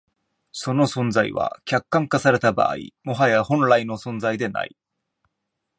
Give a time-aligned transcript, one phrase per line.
[0.51, 4.75] その存在は、客観化された場合、もはや本来の存在でない。